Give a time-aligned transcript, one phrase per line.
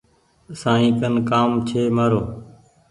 [0.61, 2.21] سائين ڪن ڪآم ڇي مآرو۔